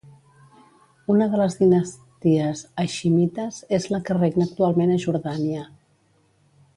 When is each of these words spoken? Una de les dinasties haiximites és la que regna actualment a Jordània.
Una 1.15 1.27
de 1.33 1.41
les 1.41 1.57
dinasties 1.59 2.63
haiximites 2.83 3.59
és 3.81 3.87
la 3.95 4.03
que 4.07 4.17
regna 4.21 4.49
actualment 4.51 4.95
a 4.97 5.01
Jordània. 5.07 5.67